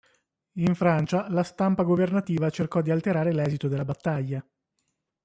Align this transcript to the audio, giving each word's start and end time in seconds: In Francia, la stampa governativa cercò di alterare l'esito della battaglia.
In 0.53 0.73
Francia, 0.73 1.29
la 1.29 1.43
stampa 1.43 1.83
governativa 1.83 2.49
cercò 2.49 2.81
di 2.81 2.89
alterare 2.89 3.33
l'esito 3.33 3.67
della 3.67 3.85
battaglia. 3.85 4.43